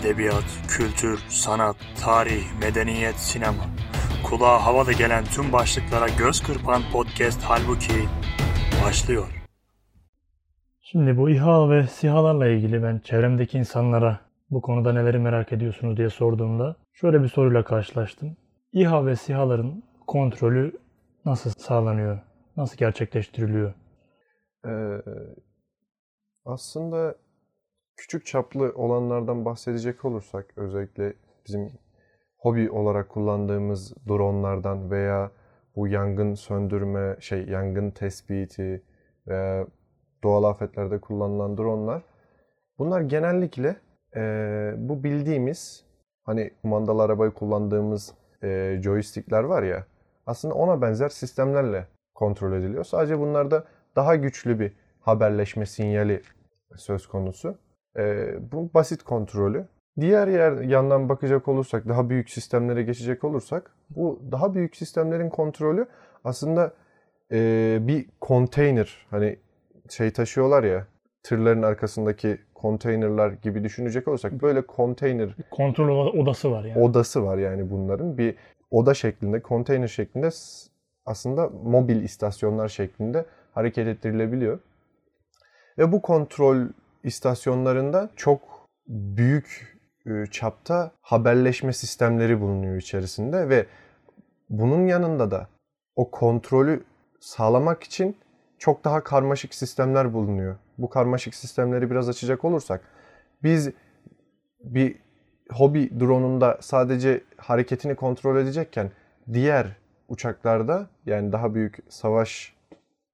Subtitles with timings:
[0.00, 3.64] Edebiyat, kültür, sanat, tarih, medeniyet, sinema.
[4.24, 8.08] Kulağa havada gelen tüm başlıklara göz kırpan podcast halbuki
[8.84, 9.42] başlıyor.
[10.80, 14.20] Şimdi bu İHA ve SİHA'larla ilgili ben çevremdeki insanlara
[14.50, 18.36] bu konuda neleri merak ediyorsunuz diye sorduğumda şöyle bir soruyla karşılaştım.
[18.72, 20.72] İHA ve SİHA'ların kontrolü
[21.24, 22.18] nasıl sağlanıyor?
[22.56, 23.74] Nasıl gerçekleştiriliyor?
[24.66, 25.02] Ee,
[26.44, 27.14] aslında
[27.96, 31.14] küçük çaplı olanlardan bahsedecek olursak özellikle
[31.46, 31.72] bizim
[32.38, 35.30] hobi olarak kullandığımız dronlardan veya
[35.76, 38.82] bu yangın söndürme, şey yangın tespiti
[39.26, 39.66] veya
[40.24, 42.02] doğal afetlerde kullanılan dronlar
[42.78, 43.76] bunlar genellikle
[44.16, 45.84] e, bu bildiğimiz
[46.24, 49.86] hani kumandalı arabayı kullandığımız e, joystickler var ya
[50.26, 52.84] aslında ona benzer sistemlerle kontrol ediliyor.
[52.84, 53.64] Sadece bunlarda
[53.96, 56.22] daha güçlü bir haberleşme sinyali
[56.76, 57.58] söz konusu.
[57.98, 59.66] E, bu basit kontrolü.
[60.00, 65.86] Diğer yer yandan bakacak olursak, daha büyük sistemlere geçecek olursak, bu daha büyük sistemlerin kontrolü
[66.24, 66.72] aslında
[67.32, 69.36] e, bir konteyner, hani
[69.90, 70.86] şey taşıyorlar ya,
[71.22, 76.82] tırların arkasındaki konteynerlar gibi düşünecek olursak böyle konteyner kontrol odası var yani.
[76.82, 78.34] Odası var yani bunların bir
[78.70, 80.28] oda şeklinde, konteyner şeklinde
[81.06, 84.58] aslında mobil istasyonlar şeklinde hareket ettirilebiliyor.
[85.78, 86.56] Ve bu kontrol
[87.06, 88.40] istasyonlarında çok
[88.88, 89.76] büyük
[90.06, 93.66] e, çapta haberleşme sistemleri bulunuyor içerisinde ve
[94.50, 95.48] bunun yanında da
[95.96, 96.84] o kontrolü
[97.20, 98.16] sağlamak için
[98.58, 100.56] çok daha karmaşık sistemler bulunuyor.
[100.78, 102.80] Bu karmaşık sistemleri biraz açacak olursak
[103.42, 103.70] biz
[104.60, 104.96] bir
[105.50, 108.90] hobi drone'unda sadece hareketini kontrol edecekken
[109.32, 109.76] diğer
[110.08, 112.56] uçaklarda yani daha büyük savaş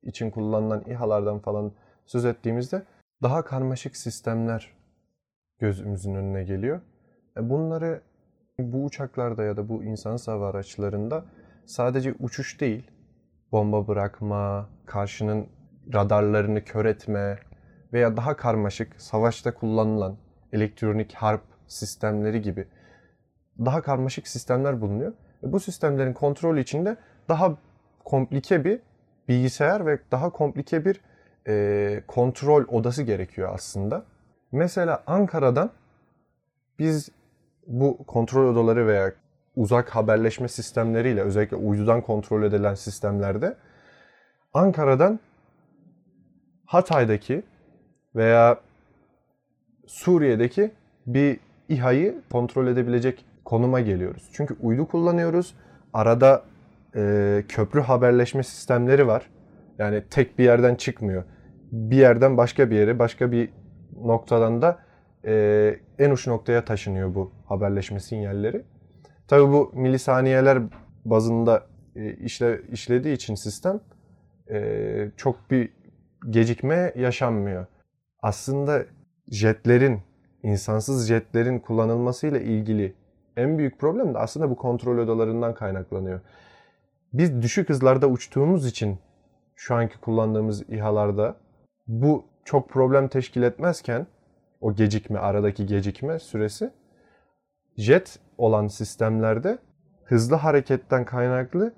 [0.03, 1.73] için kullanılan İHA'lardan falan
[2.07, 2.83] söz ettiğimizde
[3.23, 4.73] daha karmaşık sistemler
[5.59, 6.81] gözümüzün önüne geliyor.
[7.37, 8.01] E, bunları
[8.59, 11.25] bu uçaklarda ya da bu insan hava araçlarında
[11.67, 12.91] sadece uçuş değil,
[13.53, 15.47] bomba bırakma, karşının
[15.95, 17.39] radarlarını kör etme
[17.93, 20.17] veya daha karmaşık savaşta kullanılan
[20.53, 22.69] elektronik harp sistemleri gibi
[23.59, 25.13] daha karmaşık sistemler bulunuyor.
[25.43, 26.97] E, bu sistemlerin kontrolü içinde
[27.29, 27.57] daha
[28.05, 28.81] komplike bir
[29.29, 31.01] bilgisayar ve daha komplike bir
[31.49, 34.05] e, kontrol odası gerekiyor aslında.
[34.53, 35.71] Mesela Ankara'dan
[36.79, 37.09] biz
[37.67, 39.13] bu kontrol odaları veya
[39.57, 43.57] uzak haberleşme sistemleriyle özellikle uydudan kontrol edilen sistemlerde
[44.55, 45.21] Ankara'dan
[46.67, 47.43] Hatay'daki
[48.17, 48.61] veya
[49.87, 50.71] Suriye'deki
[51.07, 54.31] bir İHA'yı kontrol edebilecek konuma geliyoruz.
[54.33, 55.55] Çünkü uydu kullanıyoruz.
[55.93, 56.43] Arada
[56.97, 59.31] e, köprü haberleşme sistemleri var.
[59.79, 61.25] Yani tek bir yerden çıkmıyor.
[61.73, 63.51] Bir yerden başka bir yere, başka bir
[63.97, 64.79] noktadan da
[65.25, 68.65] e, en uç noktaya taşınıyor bu haberleşme sinyalleri.
[69.29, 70.63] Tabii bu milisaniyeler
[71.05, 71.67] bazında
[71.97, 73.81] e, işle, işlediği için sistem
[74.51, 75.73] e, çok bir
[76.31, 77.67] gecikme yaşanmıyor.
[78.23, 78.85] Aslında
[79.29, 80.01] jetlerin,
[80.43, 82.95] insansız jetlerin kullanılmasıyla ilgili
[83.37, 86.21] en büyük problem de aslında bu kontrol odalarından kaynaklanıyor.
[87.13, 88.99] Biz düşük hızlarda uçtuğumuz için
[89.57, 91.37] şu anki kullandığımız İHA'larda
[91.87, 94.07] bu çok problem teşkil etmezken
[94.61, 96.71] o gecikme, aradaki gecikme süresi
[97.77, 99.59] jet olan sistemlerde
[100.05, 101.73] hızlı hareketten kaynaklı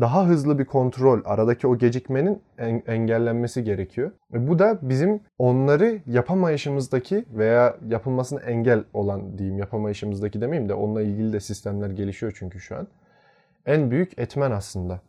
[0.00, 2.42] daha hızlı bir kontrol, aradaki o gecikmenin
[2.86, 4.10] engellenmesi gerekiyor.
[4.32, 11.02] Ve bu da bizim onları yapamayışımızdaki veya yapılmasına engel olan diyeyim yapamayışımızdaki demeyeyim de onunla
[11.02, 12.88] ilgili de sistemler gelişiyor çünkü şu an.
[13.66, 15.00] En büyük etmen aslında.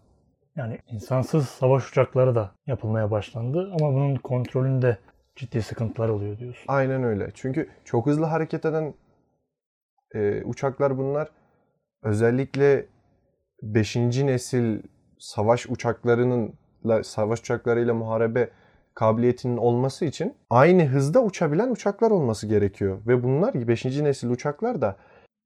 [0.56, 4.98] Yani insansız savaş uçakları da yapılmaya başlandı ama bunun kontrolünde
[5.36, 6.66] ciddi sıkıntılar oluyor diyorsun.
[6.68, 7.32] Aynen öyle.
[7.34, 8.94] Çünkü çok hızlı hareket eden
[10.14, 11.30] e, uçaklar bunlar.
[12.04, 12.86] Özellikle
[13.62, 13.96] 5.
[13.96, 14.82] nesil
[15.20, 16.54] savaş uçaklarının
[17.04, 18.50] savaş uçaklarıyla muharebe
[18.94, 23.02] kabiliyetinin olması için aynı hızda uçabilen uçaklar olması gerekiyor.
[23.08, 23.86] Ve bunlar 5.
[23.86, 24.96] nesil uçaklar da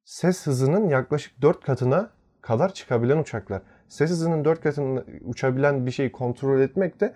[0.05, 2.09] ses hızının yaklaşık 4 katına
[2.41, 3.61] kadar çıkabilen uçaklar.
[3.89, 7.13] Ses hızının 4 katını uçabilen bir şeyi kontrol etmek de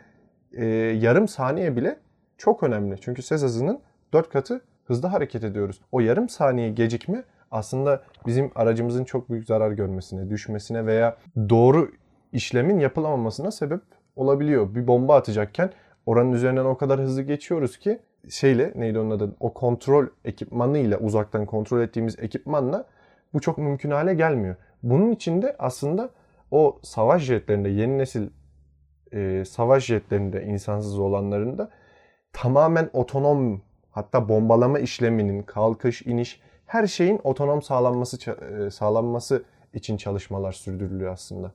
[0.53, 1.99] e, yarım saniye bile
[2.37, 2.95] çok önemli.
[3.01, 3.79] Çünkü ses hızının
[4.13, 5.81] 4 katı hızda hareket ediyoruz.
[5.91, 11.17] O yarım saniye gecikme aslında bizim aracımızın çok büyük zarar görmesine, düşmesine veya
[11.49, 11.91] doğru
[12.31, 13.81] işlemin yapılamamasına sebep
[14.15, 14.75] olabiliyor.
[14.75, 15.69] Bir bomba atacakken
[16.05, 17.99] oranın üzerinden o kadar hızlı geçiyoruz ki
[18.29, 22.85] şeyle neydi onun adı o kontrol ekipmanıyla uzaktan kontrol ettiğimiz ekipmanla
[23.33, 24.55] bu çok mümkün hale gelmiyor.
[24.83, 26.09] Bunun için de aslında
[26.53, 28.29] o savaş jetlerinde yeni nesil
[29.11, 31.69] e, savaş jetlerinde insansız olanlarında
[32.33, 33.61] tamamen otonom
[33.91, 41.51] hatta bombalama işleminin, kalkış, iniş her şeyin otonom sağlanması e, sağlanması için çalışmalar sürdürülüyor aslında.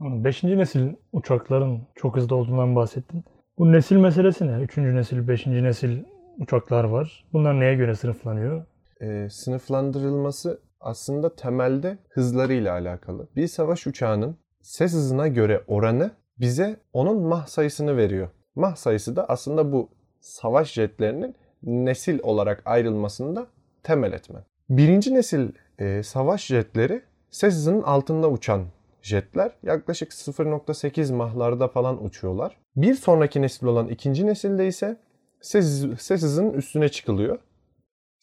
[0.00, 3.24] Beşinci nesil uçakların çok hızlı olduğundan bahsettin.
[3.58, 4.62] Bu nesil meselesi ne?
[4.62, 6.02] Üçüncü nesil, beşinci nesil
[6.38, 7.24] uçaklar var.
[7.32, 8.66] Bunlar neye göre sınıflanıyor?
[9.00, 13.28] e, sınıflandırılması aslında temelde hızlarıyla alakalı.
[13.36, 16.10] Bir savaş uçağının ses hızına göre oranı
[16.40, 18.28] bize onun mah sayısını veriyor.
[18.54, 19.88] Mah sayısı da aslında bu
[20.20, 23.46] savaş jetlerinin nesil olarak ayrılmasında
[23.82, 24.44] temel etmen.
[24.70, 25.48] Birinci nesil
[25.78, 28.64] e, savaş jetleri ses hızının altında uçan
[29.02, 32.56] jetler yaklaşık 0.8 mahlarda falan uçuyorlar.
[32.76, 34.96] Bir sonraki nesil olan ikinci nesilde ise
[35.40, 37.38] ses, ses hızının üstüne çıkılıyor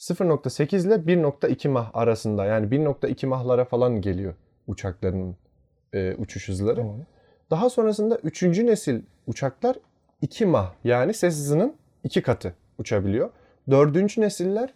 [0.01, 4.33] 0.8 ile 1.2 mah arasında yani 1.2 mahlara falan geliyor
[4.67, 5.35] uçakların
[5.93, 6.75] e, uçuş hızları.
[6.75, 7.05] Tamam.
[7.51, 8.43] Daha sonrasında 3.
[8.43, 9.75] nesil uçaklar
[10.21, 13.29] 2 mah yani ses hızının 2 katı uçabiliyor.
[13.69, 14.17] 4.
[14.17, 14.73] nesiller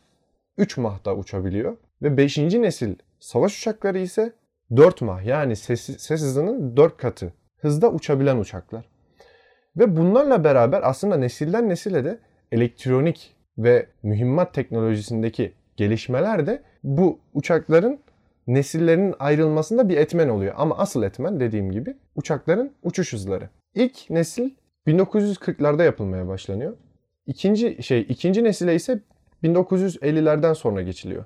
[0.58, 1.78] 3 mahta uçabiliyor.
[2.02, 2.38] Ve 5.
[2.38, 4.34] nesil savaş uçakları ise
[4.76, 8.90] 4 mah yani ses, ses hızının 4 katı hızda uçabilen uçaklar.
[9.78, 12.20] Ve bunlarla beraber aslında nesilden nesile de
[12.52, 18.00] elektronik ve mühimmat teknolojisindeki gelişmeler de bu uçakların
[18.48, 20.54] nesillerinin ayrılmasında bir etmen oluyor.
[20.58, 23.50] Ama asıl etmen dediğim gibi uçakların uçuş hızları.
[23.76, 24.50] İlk nesil
[24.88, 26.78] 1940'larda yapılmaya başlanıyor.
[27.28, 29.00] İkinci şey ikinci nesile ise
[29.44, 31.26] 1950'lerden sonra geçiliyor.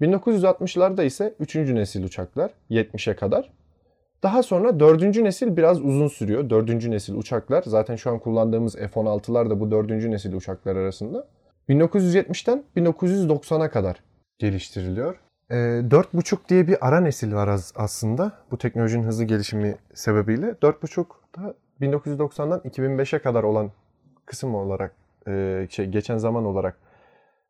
[0.00, 1.56] 1960'larda ise 3.
[1.56, 3.52] nesil uçaklar 70'e kadar.
[4.22, 5.02] Daha sonra 4.
[5.02, 6.50] nesil biraz uzun sürüyor.
[6.50, 6.68] 4.
[6.86, 9.90] nesil uçaklar zaten şu an kullandığımız F-16'lar da bu 4.
[9.90, 11.28] nesil uçaklar arasında.
[11.68, 14.02] 1970'ten 1990'a kadar
[14.38, 15.18] geliştiriliyor.
[15.50, 20.46] Ee, 4.5 diye bir ara nesil var az- aslında bu teknolojinin hızlı gelişimi sebebiyle.
[20.62, 23.70] 4.5 da 1990'dan 2005'e kadar olan
[24.26, 24.94] kısım olarak
[25.28, 26.76] e, şey geçen zaman olarak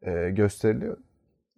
[0.02, 0.96] e, gösteriliyor.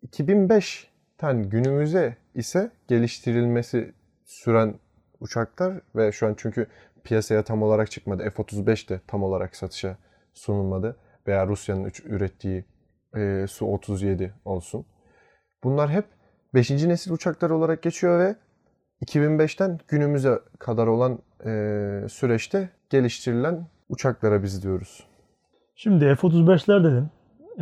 [0.07, 3.93] 2005'ten günümüze ise geliştirilmesi
[4.25, 4.75] süren
[5.21, 6.67] uçaklar ve şu an çünkü
[7.05, 8.31] piyasaya tam olarak çıkmadı.
[8.37, 9.97] F-35 de tam olarak satışa
[10.35, 10.97] sunulmadı
[11.29, 12.65] veya Rusya'nın ürettiği
[13.17, 14.87] e, Su-37 olsun.
[15.65, 16.05] Bunlar hep
[16.55, 16.71] 5.
[16.71, 18.37] nesil uçaklar olarak geçiyor ve
[19.05, 21.51] 2005'ten günümüze kadar olan e,
[22.09, 25.07] süreçte geliştirilen uçaklara biz diyoruz.
[25.77, 27.09] Şimdi F-35'ler dedin.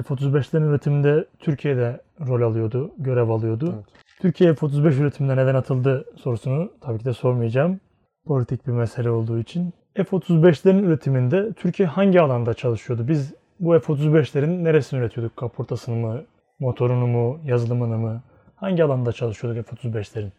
[0.03, 3.73] F-35'lerin üretiminde Türkiye'de rol alıyordu, görev alıyordu.
[3.77, 3.85] Evet.
[4.21, 7.81] Türkiye F-35 üretimine neden atıldı sorusunu tabii ki de sormayacağım.
[8.27, 9.73] Politik bir mesele olduğu için.
[9.95, 13.09] F-35'lerin üretiminde Türkiye hangi alanda çalışıyordu?
[13.09, 15.37] Biz bu F-35'lerin neresini üretiyorduk?
[15.37, 16.25] Kaportasını mı,
[16.59, 18.23] motorunu mu, yazılımını mı?
[18.57, 20.31] Hangi alanda çalışıyorduk F-35'lerin?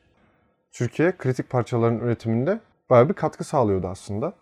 [0.71, 2.59] Türkiye kritik parçaların üretiminde
[2.89, 4.33] bayağı bir katkı sağlıyordu aslında.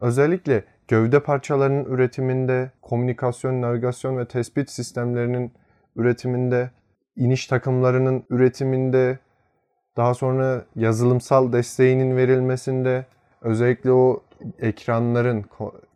[0.00, 5.52] Özellikle gövde parçalarının üretiminde, komünikasyon, navigasyon ve tespit sistemlerinin
[5.96, 6.70] üretiminde,
[7.16, 9.18] iniş takımlarının üretiminde,
[9.96, 13.06] daha sonra yazılımsal desteğinin verilmesinde,
[13.40, 14.22] özellikle o
[14.58, 15.44] ekranların,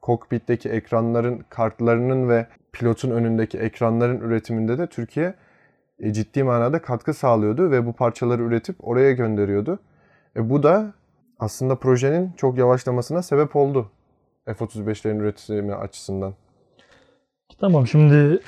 [0.07, 5.35] kokpitteki ekranların, kartlarının ve pilotun önündeki ekranların üretiminde de Türkiye
[5.99, 9.79] e, ciddi manada katkı sağlıyordu ve bu parçaları üretip oraya gönderiyordu.
[10.37, 10.93] E, bu da
[11.39, 13.91] aslında projenin çok yavaşlamasına sebep oldu
[14.45, 16.35] F-35'lerin üretimi açısından.
[17.61, 18.41] Tamam şimdi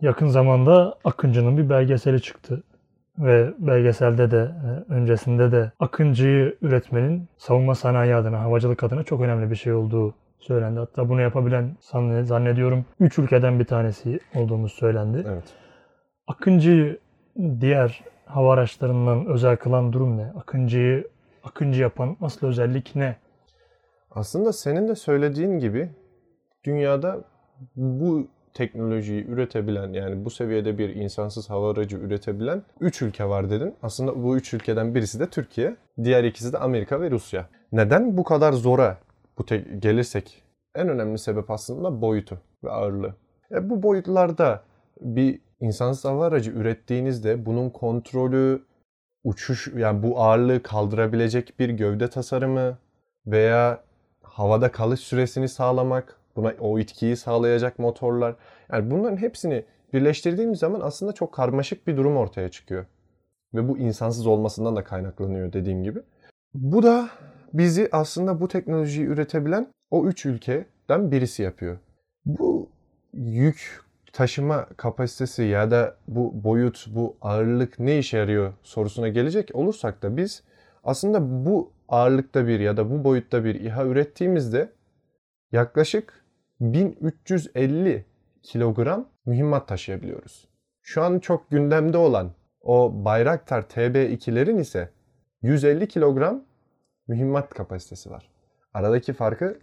[0.00, 2.62] yakın zamanda Akıncı'nın bir belgeseli çıktı.
[3.18, 9.50] Ve belgeselde de e, öncesinde de Akıncı'yı üretmenin savunma sanayi adına, havacılık adına çok önemli
[9.50, 10.78] bir şey olduğu söylendi.
[10.78, 15.24] Hatta bunu yapabilen zanne- zannediyorum 3 ülkeden bir tanesi olduğumuz söylendi.
[15.28, 15.44] Evet.
[16.26, 16.98] Akıncı'yı
[17.60, 20.32] diğer hava araçlarından özel kılan durum ne?
[20.36, 21.08] Akıncı'yı
[21.44, 23.16] Akıncı yapan asıl özellik ne?
[24.10, 25.90] Aslında senin de söylediğin gibi
[26.64, 27.20] dünyada
[27.76, 33.74] bu teknolojiyi üretebilen yani bu seviyede bir insansız hava aracı üretebilen 3 ülke var dedin.
[33.82, 37.48] Aslında bu 3 ülkeden birisi de Türkiye, diğer ikisi de Amerika ve Rusya.
[37.72, 38.98] Neden bu kadar zora
[39.38, 40.42] bu te- gelirsek
[40.74, 43.14] en önemli sebep aslında boyutu ve ağırlığı.
[43.50, 44.62] E bu boyutlarda
[45.00, 48.62] bir insansız hava aracı ürettiğinizde bunun kontrolü,
[49.24, 52.78] uçuş yani bu ağırlığı kaldırabilecek bir gövde tasarımı
[53.26, 53.82] veya
[54.22, 58.34] havada kalış süresini sağlamak, buna o itkiyi sağlayacak motorlar.
[58.72, 62.86] Yani bunların hepsini birleştirdiğimiz zaman aslında çok karmaşık bir durum ortaya çıkıyor.
[63.54, 66.00] Ve bu insansız olmasından da kaynaklanıyor dediğim gibi.
[66.54, 67.08] Bu da
[67.52, 71.78] bizi aslında bu teknolojiyi üretebilen o üç ülkeden birisi yapıyor.
[72.24, 72.68] Bu
[73.12, 73.80] yük
[74.12, 80.16] taşıma kapasitesi ya da bu boyut, bu ağırlık ne işe yarıyor sorusuna gelecek olursak da
[80.16, 80.42] biz
[80.84, 84.72] aslında bu ağırlıkta bir ya da bu boyutta bir İHA ürettiğimizde
[85.52, 86.24] yaklaşık
[86.60, 88.04] 1350
[88.42, 90.48] kilogram mühimmat taşıyabiliyoruz.
[90.82, 94.90] Şu an çok gündemde olan o Bayraktar TB2'lerin ise
[95.42, 96.44] 150 kilogram
[97.08, 98.28] mühimmat kapasitesi var.
[98.74, 99.58] Aradaki farkı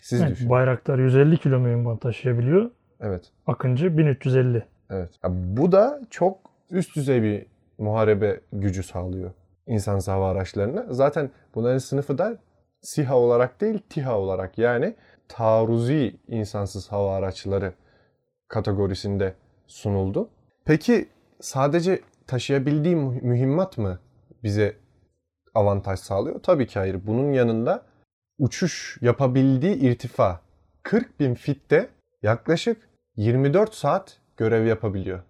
[0.00, 0.50] siz Evet, düşünün.
[0.50, 2.70] Bayraktar 150 kilo mühimmat taşıyabiliyor.
[3.00, 3.24] evet.
[3.46, 4.64] Akıncı 1350.
[4.90, 5.10] Evet.
[5.24, 6.38] Ya bu da çok
[6.70, 7.46] üst düzey bir
[7.78, 9.30] muharebe gücü sağlıyor
[9.66, 10.86] insansız hava araçlarına.
[10.90, 12.38] Zaten bunların sınıfı da
[12.80, 14.94] SİHA olarak değil TİHA olarak yani
[15.28, 17.72] taarruzi insansız hava araçları
[18.48, 19.34] kategorisinde
[19.66, 20.28] sunuldu.
[20.64, 21.08] Peki
[21.40, 23.98] sadece taşıyabildiği müh- mühimmat mı
[24.42, 24.76] bize
[25.54, 26.42] avantaj sağlıyor?
[26.42, 27.06] Tabii ki hayır.
[27.06, 27.82] Bunun yanında
[28.38, 30.40] uçuş yapabildiği irtifa
[30.82, 31.88] 40 bin fitte
[32.22, 35.22] yaklaşık 24 saat görev yapabiliyor.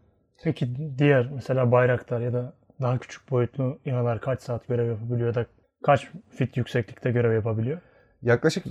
[0.43, 5.35] Peki diğer mesela Bayraktar ya da daha küçük boyutlu İHA'lar kaç saat görev yapabiliyor ya
[5.35, 5.47] da
[5.85, 7.81] kaç fit yükseklikte görev yapabiliyor?
[8.23, 8.67] Yaklaşık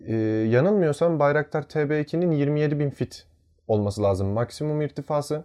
[0.00, 0.14] e,
[0.50, 3.26] yanılmıyorsam Bayraktar TB2'nin 27 bin fit
[3.68, 5.44] olması lazım maksimum irtifası.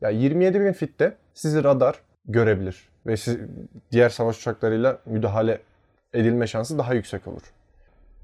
[0.00, 3.14] Ya 27 bin fitte sizi radar görebilir ve
[3.92, 5.60] diğer savaş uçaklarıyla müdahale
[6.14, 7.42] edilme şansı daha yüksek olur.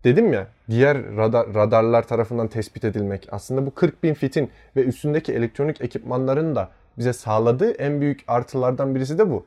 [0.04, 5.32] Dedim ya diğer radar, radarlar tarafından tespit edilmek aslında bu 40 bin fitin ve üstündeki
[5.32, 9.46] elektronik ekipmanların da bize sağladığı en büyük artılardan birisi de bu.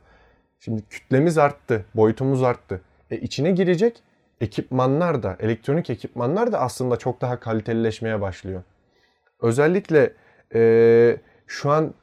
[0.59, 2.81] Şimdi kütlemiz arttı, boyutumuz arttı.
[3.11, 4.03] E içine girecek
[4.41, 8.63] ekipmanlar da, elektronik ekipmanlar da aslında çok daha kalitelileşmeye başlıyor.
[9.41, 10.13] Özellikle
[10.53, 11.17] e,
[11.47, 11.93] şu an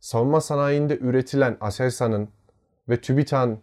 [0.00, 2.28] savunma sanayinde üretilen Aselsan'ın
[2.88, 3.58] ve TÜBİTAK'ın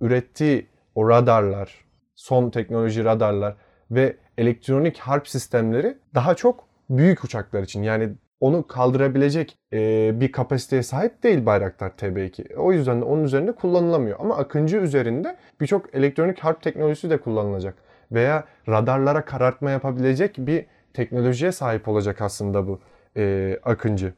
[0.00, 1.84] ürettiği o radarlar,
[2.14, 3.56] son teknoloji radarlar
[3.90, 7.82] ve elektronik harp sistemleri daha çok büyük uçaklar için.
[7.82, 12.54] Yani onu kaldırabilecek e, bir kapasiteye sahip değil Bayraktar TB2.
[12.54, 14.20] O yüzden de onun üzerinde kullanılamıyor.
[14.20, 17.74] Ama Akıncı üzerinde birçok elektronik harp teknolojisi de kullanılacak.
[18.12, 22.80] Veya radarlara karartma yapabilecek bir teknolojiye sahip olacak aslında bu
[23.16, 24.12] e, Akıncı.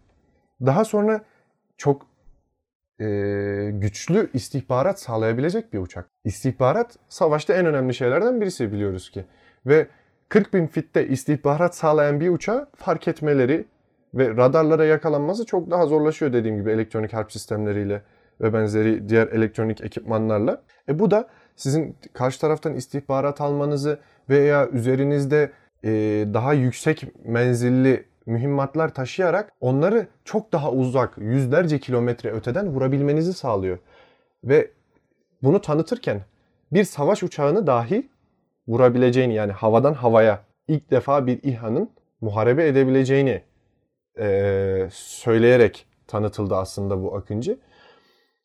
[0.60, 1.20] Daha sonra
[1.76, 2.06] çok
[3.00, 6.08] e, güçlü istihbarat sağlayabilecek bir uçak.
[6.24, 9.24] İstihbarat savaşta en önemli şeylerden birisi biliyoruz ki.
[9.66, 9.86] Ve
[10.28, 13.64] 40 bin fitte istihbarat sağlayan bir uçağı fark etmeleri
[14.14, 18.02] ve radarlara yakalanması çok daha zorlaşıyor dediğim gibi elektronik harp sistemleriyle
[18.40, 20.62] ve benzeri diğer elektronik ekipmanlarla.
[20.88, 25.50] E bu da sizin karşı taraftan istihbarat almanızı veya üzerinizde
[25.84, 25.90] e,
[26.34, 33.78] daha yüksek menzilli mühimmatlar taşıyarak onları çok daha uzak, yüzlerce kilometre öteden vurabilmenizi sağlıyor.
[34.44, 34.70] Ve
[35.42, 36.20] bunu tanıtırken
[36.72, 38.08] bir savaş uçağını dahi
[38.68, 43.42] vurabileceğini yani havadan havaya ilk defa bir İHA'nın muharebe edebileceğini
[44.18, 47.58] e, söyleyerek tanıtıldı aslında bu Akıncı.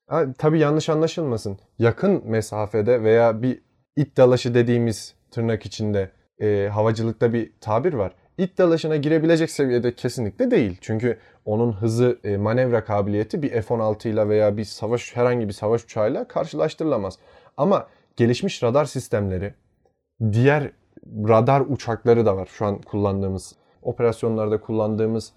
[0.08, 1.60] Ha, tabii yanlış anlaşılmasın.
[1.80, 3.62] Yakın mesafede veya bir
[3.96, 8.14] it dalaşı dediğimiz tırnak içinde e, havacılıkta bir tabir var.
[8.38, 10.77] İt dalaşına girebilecek seviyede kesinlikle değil.
[10.82, 15.84] Çünkü onun hızı, e, manevra kabiliyeti bir F-16 ile veya bir savaş herhangi bir savaş
[15.84, 17.20] uçağıyla karşılaştırılamaz.
[17.58, 19.53] Ama gelişmiş radar sistemleri,
[20.32, 20.72] diğer
[21.27, 25.34] radar uçakları da var şu an kullandığımız, operasyonlarda kullandığımız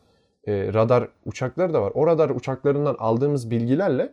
[0.47, 1.92] e, radar uçakları da var.
[1.95, 4.12] O radar uçaklarından aldığımız bilgilerle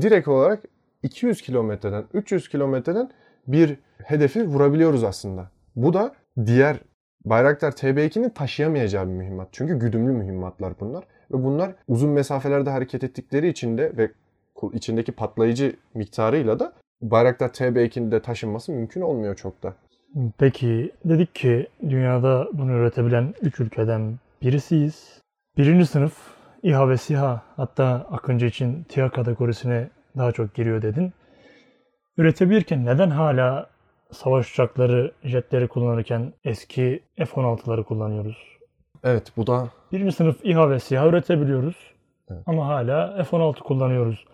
[0.00, 0.62] direkt olarak
[1.02, 3.10] 200 kilometreden, 300 kilometreden
[3.46, 5.50] bir hedefi vurabiliyoruz aslında.
[5.76, 6.14] Bu da
[6.46, 6.76] diğer
[7.26, 9.48] Bayraktar TB2'nin taşıyamayacağı bir mühimmat.
[9.52, 11.04] Çünkü güdümlü mühimmatlar bunlar.
[11.30, 14.10] Ve bunlar uzun mesafelerde hareket ettikleri için de ve
[14.72, 19.74] içindeki patlayıcı miktarıyla da Bayraktar TB2'nin de taşınması mümkün olmuyor çok da.
[20.38, 25.20] Peki dedik ki dünyada bunu üretebilen 3 ülkeden birisiyiz.
[25.58, 26.12] Birinci sınıf
[26.62, 31.12] İHA ve SİHA hatta Akıncı için TİHA kategorisine daha çok giriyor dedin.
[32.16, 33.70] Üretebilirken neden hala
[34.10, 38.36] savaş uçakları, jetleri kullanırken eski F-16'ları kullanıyoruz?
[39.04, 41.76] Evet bu da Birinci sınıf İHA ve SİHA üretebiliyoruz.
[42.30, 42.42] Evet.
[42.46, 44.24] Ama hala F-16 kullanıyoruz.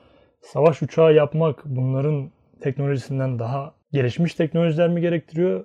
[0.40, 5.64] Savaş uçağı yapmak bunların teknolojisinden daha gelişmiş teknolojiler mi gerektiriyor?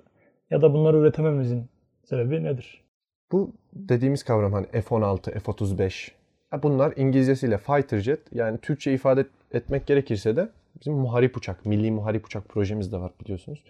[0.50, 1.68] Ya da bunları üretememizin
[2.04, 2.88] sebebi nedir?
[3.32, 6.10] bu dediğimiz kavram hani F-16, F-35
[6.50, 10.48] ha bunlar İngilizcesiyle fighter jet yani Türkçe ifade etmek gerekirse de
[10.80, 13.64] bizim muharip uçak, milli muharip uçak projemiz de var biliyorsunuz.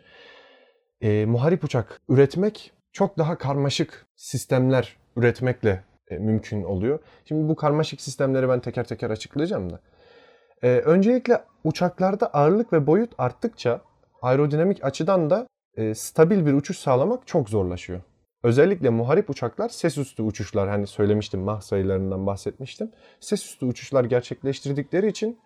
[1.00, 6.99] E, muharip uçak üretmek çok daha karmaşık sistemler üretmekle e, mümkün oluyor.
[7.25, 9.81] Şimdi bu karmaşık sistemleri ben teker teker açıklayacağım da.
[10.62, 13.81] E, öncelikle uçaklarda ağırlık ve boyut arttıkça
[14.23, 15.47] aerodinamik açıdan da
[15.77, 18.00] e, stabil bir uçuş sağlamak çok zorlaşıyor.
[18.43, 22.91] Özellikle muharip uçaklar ses üstü uçuşlar hani söylemiştim mah sayılarından bahsetmiştim.
[23.21, 25.38] Ses üstü uçuşlar gerçekleştirdikleri için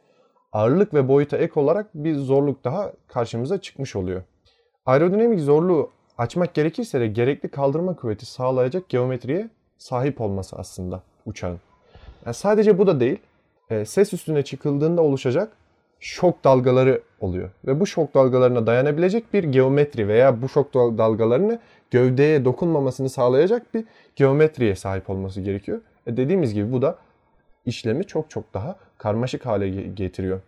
[0.53, 4.23] ağırlık ve boyuta ek olarak bir zorluk daha karşımıza çıkmış oluyor.
[4.87, 11.61] Aerodinamik zorluğu açmak gerekirse de gerekli kaldırma kuvveti sağlayacak geometriye sahip olması aslında uçağın.
[12.27, 13.19] Yani sadece bu da değil.
[13.71, 15.53] E, ses üstüne çıkıldığında oluşacak
[16.01, 17.51] şok dalgaları oluyor.
[17.67, 21.59] Ve bu şok dalgalarına dayanabilecek bir geometri veya bu şok dalgalarını
[21.91, 23.85] gövdeye dokunmamasını sağlayacak bir
[24.17, 25.81] geometriye sahip olması gerekiyor.
[26.07, 26.99] E dediğimiz gibi bu da
[27.67, 30.41] işlemi çok çok daha karmaşık hale getiriyor.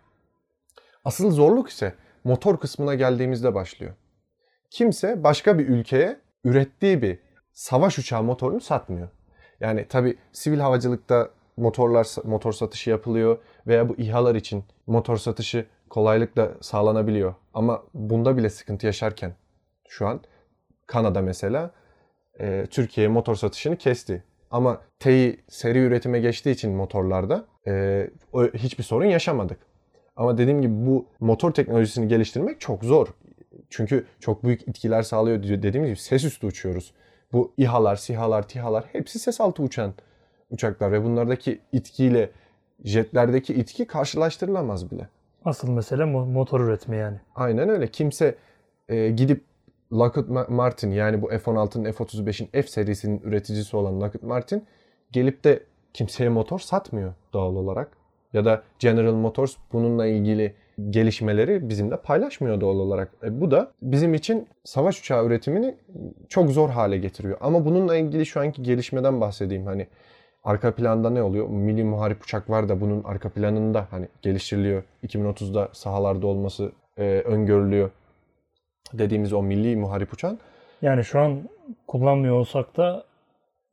[1.04, 1.94] Asıl zorluk ise
[2.24, 3.92] motor kısmına geldiğimizde başlıyor.
[4.70, 7.18] Kimse başka bir ülkeye ürettiği bir
[7.52, 9.08] savaş uçağı motorunu satmıyor.
[9.60, 16.50] Yani tabi sivil havacılıkta motorlar motor satışı yapılıyor veya bu İHA'lar için motor satışı kolaylıkla
[16.60, 17.34] sağlanabiliyor.
[17.54, 19.34] Ama bunda bile sıkıntı yaşarken
[19.88, 20.20] şu an
[20.86, 21.70] Kanada mesela
[22.40, 24.24] e, Türkiye'ye motor satışını kesti.
[24.50, 28.10] Ama TEİ seri üretime geçtiği için motorlarda e,
[28.54, 29.58] hiçbir sorun yaşamadık.
[30.16, 33.08] Ama dediğim gibi bu motor teknolojisini geliştirmek çok zor.
[33.70, 35.42] Çünkü çok büyük etkiler sağlıyor.
[35.42, 36.92] Dediğim gibi ses üstü uçuyoruz.
[37.32, 39.94] Bu İHA'lar, SİHA'lar, TİHA'lar hepsi ses altı uçan
[40.50, 42.30] uçaklar ve bunlardaki itkiyle
[42.84, 45.08] jetlerdeki itki karşılaştırılamaz bile.
[45.44, 47.20] Asıl mesele motor üretme yani.
[47.34, 47.86] Aynen öyle.
[47.86, 48.34] Kimse
[48.88, 49.44] e, gidip
[49.92, 54.66] Lockheed Martin yani bu F-16'nın F-35'in F serisinin üreticisi olan Lockheed Martin
[55.12, 55.62] gelip de
[55.94, 57.96] kimseye motor satmıyor doğal olarak.
[58.32, 60.54] Ya da General Motors bununla ilgili
[60.90, 63.12] gelişmeleri bizimle paylaşmıyor doğal olarak.
[63.22, 65.74] E, bu da bizim için savaş uçağı üretimini
[66.28, 67.38] çok zor hale getiriyor.
[67.40, 69.66] Ama bununla ilgili şu anki gelişmeden bahsedeyim.
[69.66, 69.86] Hani
[70.44, 71.48] arka planda ne oluyor?
[71.48, 74.82] Milli muharip uçak var da bunun arka planında hani geliştiriliyor.
[75.06, 77.90] 2030'da sahalarda olması e, öngörülüyor.
[78.92, 80.38] Dediğimiz o milli muharip uçağın.
[80.82, 81.48] Yani şu an
[81.86, 83.04] kullanmıyor olsak da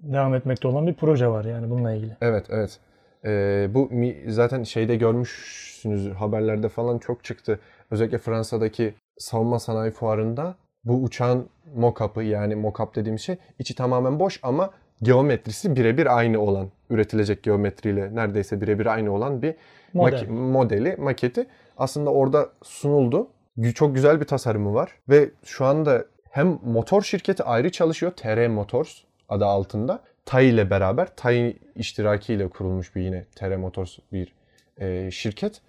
[0.01, 2.17] devam etmekte olan bir proje var yani bununla ilgili.
[2.21, 2.79] Evet, evet.
[3.25, 3.89] Ee, bu
[4.27, 7.59] zaten şeyde görmüşsünüz haberlerde falan çok çıktı.
[7.91, 14.39] Özellikle Fransa'daki savunma sanayi fuarında bu uçağın mock-up'ı yani mock-up dediğim şey içi tamamen boş
[14.43, 14.69] ama
[15.01, 19.55] geometrisi birebir aynı olan, üretilecek geometriyle neredeyse birebir aynı olan bir
[19.93, 20.17] Model.
[20.17, 21.45] Maki- modeli, maketi
[21.77, 23.27] aslında orada sunuldu.
[23.75, 29.03] Çok güzel bir tasarımı var ve şu anda hem motor şirketi ayrı çalışıyor, TR Motors
[29.31, 30.03] adı altında.
[30.25, 34.33] TAI ile beraber, TAI iştirakiyle kurulmuş bir yine TR Motors bir
[34.77, 35.61] e, şirket.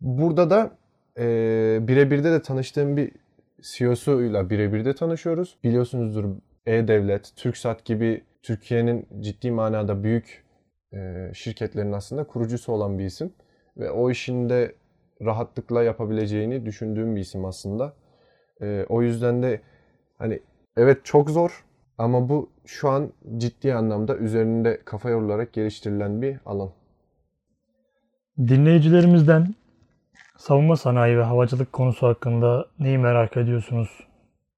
[0.00, 0.70] Burada da
[1.18, 3.12] e, birebirde de tanıştığım bir
[3.62, 5.58] CEO'suyla birebir de tanışıyoruz.
[5.64, 6.24] Biliyorsunuzdur
[6.66, 10.44] E-Devlet, TürkSat gibi Türkiye'nin ciddi manada büyük
[10.92, 13.32] e, şirketlerin aslında kurucusu olan bir isim.
[13.76, 14.74] Ve o işin de
[15.24, 17.92] rahatlıkla yapabileceğini düşündüğüm bir isim aslında.
[18.60, 19.60] E, o yüzden de
[20.18, 20.40] hani
[20.76, 21.64] evet çok zor
[21.98, 26.70] ama bu şu an ciddi anlamda üzerinde kafa yorularak geliştirilen bir alan.
[28.38, 29.54] Dinleyicilerimizden
[30.38, 34.06] savunma sanayi ve havacılık konusu hakkında neyi merak ediyorsunuz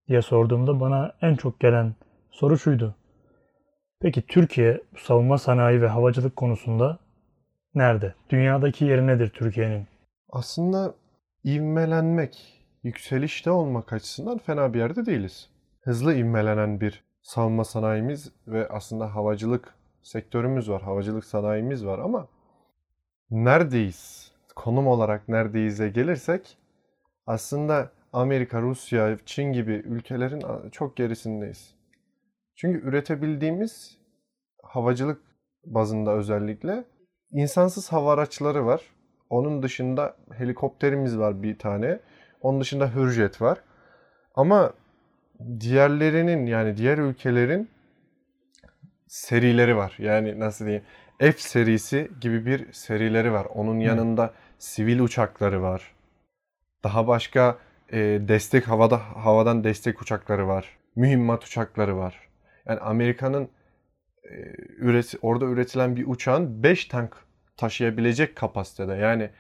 [0.09, 1.94] diye sorduğumda bana en çok gelen
[2.31, 2.94] soru şuydu.
[4.01, 6.99] Peki Türkiye savunma sanayi ve havacılık konusunda
[7.75, 8.14] nerede?
[8.31, 9.87] Dünyadaki yeri nedir Türkiye'nin?
[10.31, 10.94] Aslında
[11.44, 15.51] ivmelenmek, yükselişte olmak açısından fena bir yerde değiliz.
[15.81, 22.29] Hızlı ivmelenen bir savunma sanayimiz ve aslında havacılık sektörümüz var, havacılık sanayimiz var ama
[23.31, 24.33] neredeyiz?
[24.57, 26.59] Konum olarak neredeyiz'e gelirsek
[27.27, 31.75] aslında Amerika, Rusya, Çin gibi ülkelerin çok gerisindeyiz.
[32.57, 33.99] Çünkü üretebildiğimiz
[34.62, 35.23] havacılık
[35.65, 36.85] bazında özellikle
[37.31, 38.83] insansız hava araçları var.
[39.31, 42.01] Onun dışında helikopterimiz var bir tane.
[42.41, 43.59] Onun dışında Hürjet var.
[44.35, 44.73] Ama
[45.61, 47.68] diğerlerinin yani diğer ülkelerin
[49.09, 49.94] serileri var.
[49.99, 50.85] Yani nasıl diyeyim?
[51.18, 53.44] F serisi gibi bir serileri var.
[53.55, 55.92] Onun yanında sivil uçakları var.
[56.85, 57.59] Daha başka
[57.92, 60.77] e, destek havada havadan destek uçakları var.
[60.96, 62.29] Mühimmat uçakları var.
[62.66, 63.49] Yani Amerika'nın
[64.25, 64.37] e,
[64.77, 67.16] üret, orada üretilen bir uçağın 5 tank
[67.57, 68.94] taşıyabilecek kapasitede.
[68.94, 69.31] Yani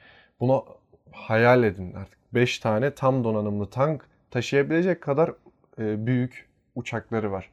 [0.40, 0.64] bunu
[1.12, 2.18] hayal edin artık.
[2.34, 5.32] 5 tane tam donanımlı tank taşıyabilecek kadar
[5.78, 7.50] büyük uçakları var.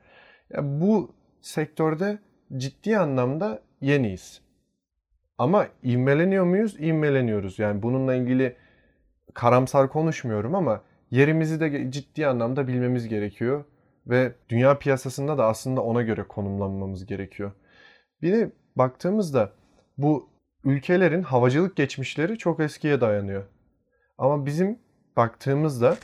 [0.54, 2.20] Yani bu sektörde
[2.58, 4.42] ciddi anlamda yeniyiz.
[5.38, 6.76] Ama ivmeleniyor muyuz?
[6.80, 7.60] İvmeleniyoruz.
[7.60, 8.56] Yani bununla ilgili
[9.34, 10.82] karamsar konuşmuyorum ama
[11.12, 13.66] yerimizi de ciddi anlamda bilmemiz gerekiyor.
[14.08, 17.52] Ve dünya piyasasında da aslında ona göre konumlanmamız gerekiyor.
[18.22, 19.52] Bir de baktığımızda
[19.98, 20.30] bu
[20.64, 23.44] ülkelerin havacılık geçmişleri çok eskiye dayanıyor.
[24.18, 24.80] Ama bizim
[25.18, 25.98] baktığımızda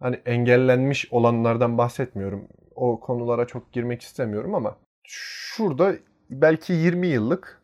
[0.00, 2.48] hani engellenmiş olanlardan bahsetmiyorum.
[2.74, 5.94] O konulara çok girmek istemiyorum ama şurada
[6.30, 7.62] belki 20 yıllık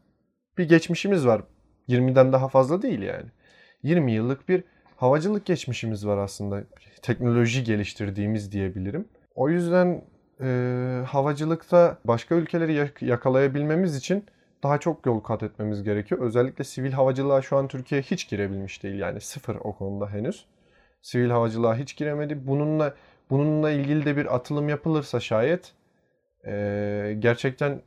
[0.59, 1.43] bir geçmişimiz var.
[1.89, 3.27] 20'den daha fazla değil yani.
[3.83, 4.65] 20 yıllık bir
[4.97, 6.65] havacılık geçmişimiz var aslında.
[7.03, 9.09] Teknoloji geliştirdiğimiz diyebilirim.
[9.35, 10.05] O yüzden
[10.41, 14.25] e, havacılıkta başka ülkeleri yakalayabilmemiz için
[14.63, 16.21] daha çok yol kat etmemiz gerekiyor.
[16.21, 18.99] Özellikle sivil havacılığa şu an Türkiye hiç girebilmiş değil.
[18.99, 20.47] Yani sıfır o konuda henüz.
[21.03, 22.47] Sivil havacılığa hiç giremedi.
[22.47, 22.95] Bununla
[23.31, 25.73] bununla ilgili de bir atılım yapılırsa şayet
[26.47, 27.83] e, gerçekten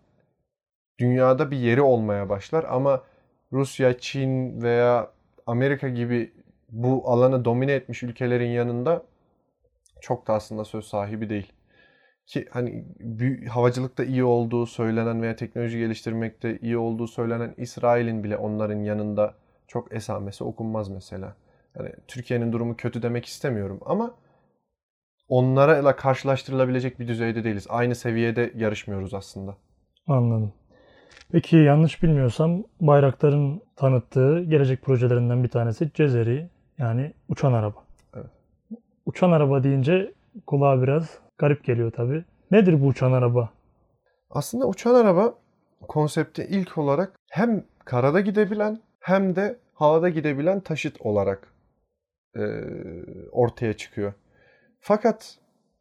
[0.99, 2.65] dünyada bir yeri olmaya başlar.
[2.69, 3.03] Ama
[3.51, 5.11] Rusya, Çin veya
[5.45, 6.33] Amerika gibi
[6.69, 9.03] bu alanı domine etmiş ülkelerin yanında
[10.01, 11.53] çok da aslında söz sahibi değil.
[12.25, 12.85] Ki hani
[13.49, 19.33] havacılıkta iyi olduğu söylenen veya teknoloji geliştirmekte iyi olduğu söylenen İsrail'in bile onların yanında
[19.67, 21.35] çok esamesi okunmaz mesela.
[21.79, 24.15] Yani Türkiye'nin durumu kötü demek istemiyorum ama
[25.27, 27.67] onlarla karşılaştırılabilecek bir düzeyde değiliz.
[27.69, 29.57] Aynı seviyede yarışmıyoruz aslında.
[30.07, 30.53] Anladım.
[31.31, 37.83] Peki yanlış bilmiyorsam Bayraktar'ın tanıttığı gelecek projelerinden bir tanesi Cezeri yani uçan araba.
[38.15, 38.31] Evet.
[39.05, 40.13] Uçan araba deyince
[40.47, 42.25] kulağa biraz garip geliyor tabi.
[42.51, 43.49] Nedir bu uçan araba?
[44.29, 45.33] Aslında uçan araba
[45.87, 51.54] konsepti ilk olarak hem karada gidebilen hem de havada gidebilen taşıt olarak
[52.35, 52.43] e,
[53.31, 54.13] ortaya çıkıyor.
[54.79, 55.37] Fakat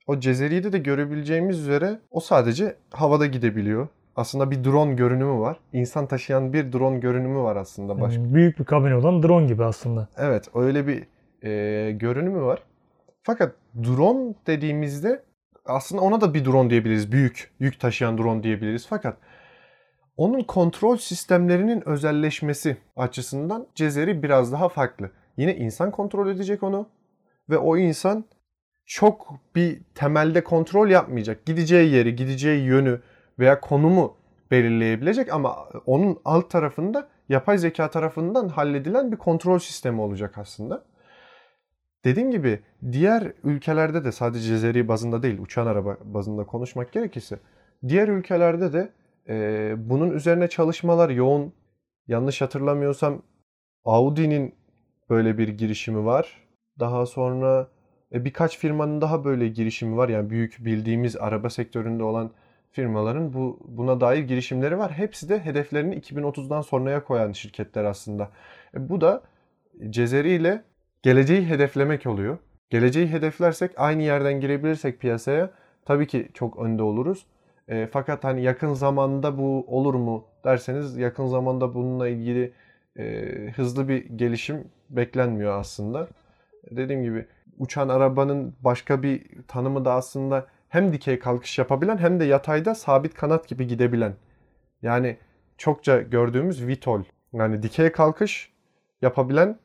[0.07, 3.88] o Cezeri'de de görebileceğimiz üzere o sadece havada gidebiliyor.
[4.17, 5.57] Aslında bir drone görünümü var.
[5.73, 8.01] İnsan taşıyan bir drone görünümü var aslında.
[8.01, 8.21] Başka.
[8.21, 10.09] Yani büyük bir kabin olan drone gibi aslında.
[10.17, 11.07] Evet öyle bir
[11.49, 12.62] e, görünümü var.
[13.23, 15.23] Fakat drone dediğimizde
[15.64, 17.12] aslında ona da bir drone diyebiliriz.
[17.12, 18.87] Büyük yük taşıyan drone diyebiliriz.
[18.87, 19.17] Fakat
[20.17, 25.11] onun kontrol sistemlerinin özelleşmesi açısından Cezeri biraz daha farklı.
[25.37, 26.88] Yine insan kontrol edecek onu
[27.51, 28.25] ve o insan
[28.87, 31.47] çok bir temelde kontrol yapmayacak.
[31.47, 33.01] Gideceği yeri, gideceği yönü
[33.38, 34.16] veya konumu
[34.51, 40.85] belirleyebilecek ama onun alt tarafında yapay zeka tarafından halledilen bir kontrol sistemi olacak aslında.
[42.05, 42.61] Dediğim gibi
[42.92, 47.38] diğer ülkelerde de sadece Cezeri bazında değil uçan araba bazında konuşmak gerekirse
[47.88, 48.92] diğer ülkelerde de
[49.29, 51.53] e, bunun üzerine çalışmalar yoğun.
[52.09, 53.23] Yanlış hatırlamıyorsam
[53.85, 54.55] Audi'nin
[55.11, 56.45] böyle bir girişimi var.
[56.81, 57.69] Daha sonra
[58.12, 60.09] e, birkaç firmanın daha böyle girişimi var.
[60.09, 62.31] Yani büyük bildiğimiz araba sektöründe olan
[62.73, 64.93] firmaların bu buna dair girişimleri var.
[64.93, 68.31] Hepsi de hedeflerini 2030'dan sonraya koyan şirketler aslında.
[68.75, 69.23] E, bu da
[69.90, 70.62] Cezeri ile
[71.03, 72.38] geleceği hedeflemek oluyor.
[72.71, 75.51] Geleceği hedeflersek aynı yerden girebilirsek piyasaya
[75.85, 77.27] tabii ki çok önde oluruz.
[77.69, 82.53] E, fakat hani yakın zamanda bu olur mu derseniz yakın zamanda bununla ilgili
[82.98, 83.24] e,
[83.57, 86.09] hızlı bir gelişim beklenmiyor aslında.
[86.70, 87.26] Dediğim gibi
[87.59, 93.14] uçan arabanın başka bir tanımı da aslında hem dikey kalkış yapabilen hem de yatayda sabit
[93.14, 94.14] kanat gibi gidebilen.
[94.83, 95.16] Yani
[95.59, 97.02] çokça gördüğümüz VTOL.
[97.33, 98.52] Yani dikey kalkış
[99.02, 99.59] yapabilen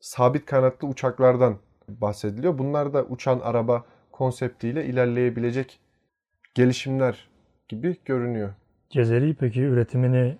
[0.00, 1.58] sabit kanatlı uçaklardan
[1.88, 2.58] bahsediliyor.
[2.58, 5.80] Bunlar da uçan araba konseptiyle ilerleyebilecek
[6.54, 7.28] gelişimler
[7.68, 8.54] gibi görünüyor.
[8.90, 10.36] Cezeri peki üretimini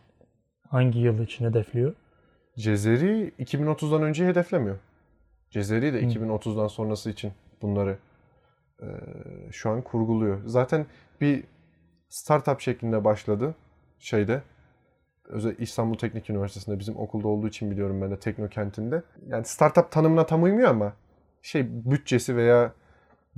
[0.68, 1.94] hangi yıl için hedefliyor?
[2.58, 4.78] Cezeri 2030'dan önce hedeflemiyor.
[5.50, 7.98] Cezeri de 2030'dan sonrası için bunları
[8.82, 8.86] e,
[9.52, 10.40] şu an kurguluyor.
[10.46, 10.86] Zaten
[11.20, 11.44] bir
[12.08, 13.54] startup şeklinde başladı
[13.98, 14.42] şeyde.
[15.24, 19.02] Özel İstanbul Teknik Üniversitesi'nde bizim okulda olduğu için biliyorum ben de Teknokent'inde.
[19.26, 20.92] Yani startup tanımına tam uymuyor ama
[21.42, 22.72] şey bütçesi veya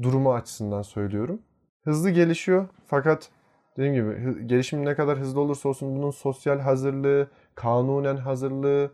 [0.03, 1.43] durumu açısından söylüyorum.
[1.85, 3.31] Hızlı gelişiyor fakat
[3.77, 8.91] dediğim gibi gelişim ne kadar hızlı olursa olsun bunun sosyal hazırlığı, kanunen hazırlığı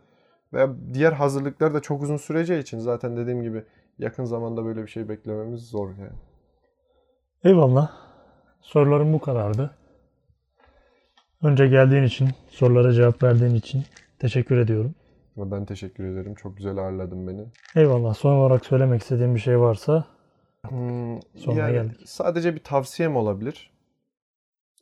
[0.53, 3.63] ve diğer hazırlıklar da çok uzun süreceği için zaten dediğim gibi
[3.99, 6.19] yakın zamanda böyle bir şey beklememiz zor yani.
[7.43, 7.91] Eyvallah.
[8.61, 9.75] Sorularım bu kadardı.
[11.43, 13.83] Önce geldiğin için, sorulara cevap verdiğin için
[14.19, 14.95] teşekkür ediyorum.
[15.37, 16.35] Ben teşekkür ederim.
[16.35, 17.45] Çok güzel ağırladın beni.
[17.75, 18.13] Eyvallah.
[18.13, 20.05] Son olarak söylemek istediğim bir şey varsa
[20.67, 21.97] hmm, sonuna yani geldik.
[22.05, 23.71] Sadece bir tavsiyem olabilir.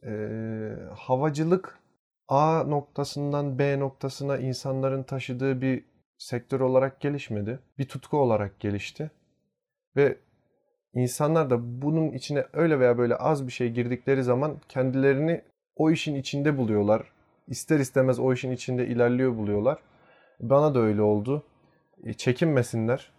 [0.05, 1.79] Ee, havacılık
[2.29, 5.83] A noktasından B noktasına insanların taşıdığı bir
[6.17, 7.59] sektör olarak gelişmedi.
[7.77, 9.11] Bir tutku olarak gelişti.
[9.95, 10.17] Ve
[10.93, 15.41] insanlar da bunun içine öyle veya böyle az bir şey girdikleri zaman kendilerini
[15.75, 17.11] o işin içinde buluyorlar.
[17.47, 19.79] İster istemez o işin içinde ilerliyor buluyorlar.
[20.39, 21.43] Bana da öyle oldu.
[22.03, 23.11] E, çekinmesinler.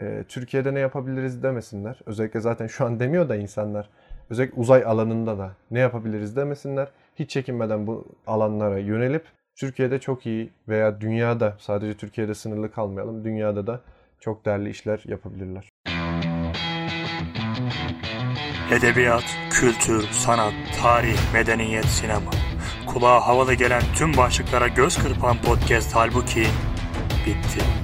[0.00, 2.00] E, Türkiye'de ne yapabiliriz demesinler.
[2.06, 3.90] Özellikle zaten şu an demiyor da insanlar.
[4.30, 6.88] Özellikle uzay alanında da ne yapabiliriz demesinler.
[7.18, 9.24] Hiç çekinmeden bu alanlara yönelip
[9.56, 13.24] Türkiye'de çok iyi veya dünyada sadece Türkiye'de sınırlı kalmayalım.
[13.24, 13.80] Dünyada da
[14.20, 15.68] çok değerli işler yapabilirler.
[18.72, 22.30] Edebiyat, kültür, sanat, tarih, medeniyet, sinema.
[22.86, 26.46] Kulağa havalı gelen tüm başlıklara göz kırpan podcast halbuki
[27.26, 27.81] bitti.